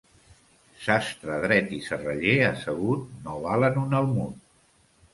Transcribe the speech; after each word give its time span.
Sastre 0.85 1.35
dret 1.43 1.75
i 1.77 1.79
serraller 1.89 2.35
assegut 2.49 3.07
no 3.29 3.39
valen 3.49 3.81
un 3.87 3.99
almud. 4.03 4.47